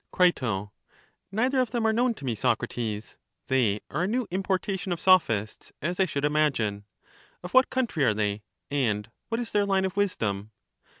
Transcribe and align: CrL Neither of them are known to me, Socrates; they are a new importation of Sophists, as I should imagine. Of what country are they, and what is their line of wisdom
CrL 0.11 0.71
Neither 1.31 1.59
of 1.59 1.69
them 1.69 1.85
are 1.85 1.93
known 1.93 2.15
to 2.15 2.25
me, 2.25 2.33
Socrates; 2.33 3.17
they 3.49 3.81
are 3.91 4.01
a 4.01 4.07
new 4.07 4.25
importation 4.31 4.91
of 4.91 4.99
Sophists, 4.99 5.71
as 5.79 5.99
I 5.99 6.05
should 6.07 6.25
imagine. 6.25 6.85
Of 7.43 7.53
what 7.53 7.69
country 7.69 8.03
are 8.03 8.15
they, 8.15 8.41
and 8.71 9.11
what 9.29 9.39
is 9.39 9.51
their 9.51 9.67
line 9.67 9.85
of 9.85 9.95
wisdom 9.95 10.53